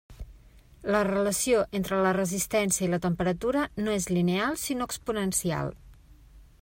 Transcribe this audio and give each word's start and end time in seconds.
La 0.93 1.01
relació 1.07 1.59
entre 1.79 1.99
la 2.07 2.13
resistència 2.17 2.85
i 2.85 2.89
la 2.95 3.01
temperatura 3.03 3.67
no 3.85 3.93
és 3.99 4.09
lineal 4.19 4.59
sinó 4.63 4.89
exponencial. 4.93 5.71